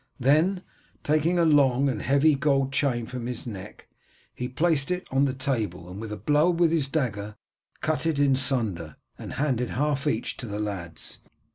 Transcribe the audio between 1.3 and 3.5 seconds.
a long and heavy gold chain from his